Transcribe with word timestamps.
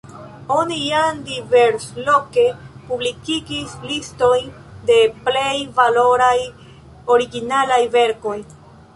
Oni 0.53 0.77
jam 0.83 1.17
diversloke 1.25 2.45
publikigis 2.87 3.75
listojn 3.89 4.47
de 4.91 4.95
plej 5.27 5.57
valoraj 5.81 6.35
originalaj 7.17 7.79
verkoj. 7.97 8.35